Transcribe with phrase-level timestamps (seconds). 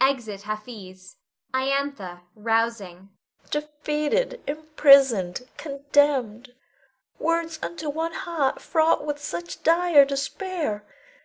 [0.00, 1.16] [Exit Hafiz.
[1.52, 3.08] Iantha [rousing].
[3.50, 6.54] Defeated, imprisoned, condemned,
[7.18, 10.84] words unto one heart fraught with such dire despair.